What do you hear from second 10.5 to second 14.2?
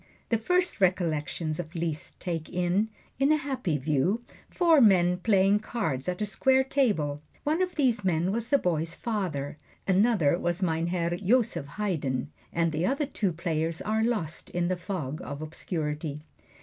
Mein Herr Joseph Haydn, and the other two players are